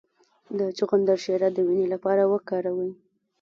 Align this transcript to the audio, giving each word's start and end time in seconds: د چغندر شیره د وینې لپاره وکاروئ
د 0.59 0.59
چغندر 0.77 1.17
شیره 1.23 1.49
د 1.53 1.57
وینې 1.67 1.87
لپاره 1.93 2.23
وکاروئ 2.33 2.91